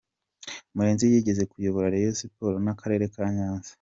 [0.75, 3.69] Murenzi yigeze kuyobora Rayon sports n’akarere ka Nyanza.